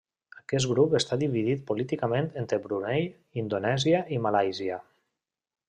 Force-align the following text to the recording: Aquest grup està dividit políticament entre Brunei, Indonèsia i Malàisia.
Aquest 0.37 0.69
grup 0.69 0.95
està 0.99 1.17
dividit 1.23 1.61
políticament 1.67 2.31
entre 2.43 2.59
Brunei, 2.65 3.05
Indonèsia 3.43 4.03
i 4.17 4.21
Malàisia. 4.27 4.83